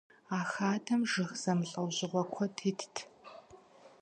А 0.37 0.39
хадэм 0.51 1.01
жыг 1.11 1.31
зэмылӏэужьыгъуэ 1.41 2.23
куэд 2.33 2.55
итт. 2.69 2.95